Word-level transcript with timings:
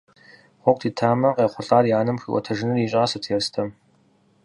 Гъуэгу 0.61 0.81
тетамэ, 0.81 1.29
къехъулӏар 1.35 1.85
и 1.89 1.91
анэм 1.99 2.17
хуиӏуэтэжыныр 2.21 2.77
и 2.85 2.87
щӏасэт 2.91 3.25
Ерстэм. 3.35 3.69